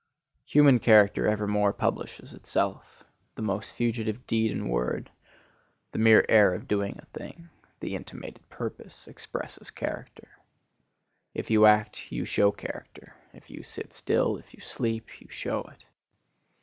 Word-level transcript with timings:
Human 0.45 0.79
character 0.79 1.27
evermore 1.27 1.73
publishes 1.73 2.33
itself. 2.33 3.03
The 3.35 3.43
most 3.43 3.73
fugitive 3.73 4.25
deed 4.25 4.49
and 4.49 4.67
word, 4.67 5.11
the 5.91 5.99
mere 5.99 6.25
air 6.27 6.55
of 6.55 6.67
doing 6.67 6.97
a 6.97 7.05
thing, 7.15 7.51
the 7.81 7.95
intimated 7.95 8.49
purpose, 8.49 9.07
expresses 9.07 9.69
character. 9.69 10.39
If 11.35 11.51
you 11.51 11.67
act 11.67 12.11
you 12.11 12.25
show 12.25 12.51
character; 12.51 13.13
if 13.31 13.51
you 13.51 13.61
sit 13.61 13.93
still, 13.93 14.37
if 14.37 14.55
you 14.55 14.59
sleep, 14.59 15.21
you 15.21 15.27
show 15.29 15.59
it. 15.71 15.85